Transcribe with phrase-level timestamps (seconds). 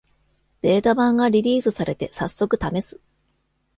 [0.61, 2.99] ベータ版がリリースされて、さっそくためす